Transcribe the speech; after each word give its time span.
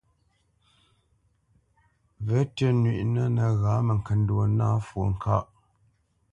Və̌tʉ́ 2.27 2.69
nywíʼnə 2.81 3.23
nəghǎ 3.35 3.73
məŋkəndwo 3.87 4.41
nâ 4.57 4.65
fwo 4.85 5.01
ŋkâʼ. 5.13 5.43